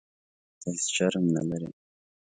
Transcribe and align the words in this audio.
ته 0.61 0.67
هیح 0.73 0.85
شرم 0.95 1.25
نه 1.35 1.41
لرې. 1.49 1.69